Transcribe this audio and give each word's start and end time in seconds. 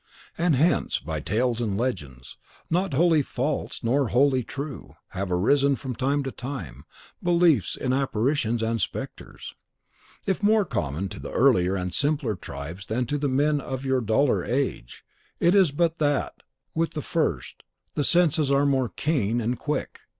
And 0.35 0.55
hence, 0.55 0.97
by 0.99 1.19
tales 1.19 1.61
and 1.61 1.77
legends, 1.77 2.35
not 2.71 2.95
wholly 2.95 3.21
false 3.21 3.83
nor 3.83 4.07
wholly 4.07 4.41
true, 4.43 4.95
have 5.09 5.31
arisen 5.31 5.75
from 5.75 5.93
time 5.93 6.23
to 6.23 6.31
time, 6.31 6.85
beliefs 7.21 7.75
in 7.75 7.93
apparitions 7.93 8.63
and 8.63 8.81
spectres. 8.81 9.53
If 10.25 10.41
more 10.41 10.65
common 10.65 11.07
to 11.09 11.19
the 11.19 11.29
earlier 11.29 11.75
and 11.75 11.93
simpler 11.93 12.33
tribes 12.35 12.87
than 12.87 13.05
to 13.05 13.19
the 13.19 13.29
men 13.29 13.61
of 13.61 13.85
your 13.85 14.01
duller 14.01 14.43
age, 14.43 15.05
it 15.39 15.53
is 15.53 15.69
but 15.71 15.99
that, 15.99 16.33
with 16.73 16.93
the 16.93 17.03
first, 17.03 17.61
the 17.93 18.03
senses 18.03 18.51
are 18.51 18.65
more 18.65 18.89
keen 18.89 19.39
and 19.39 19.59
quick. 19.59 19.99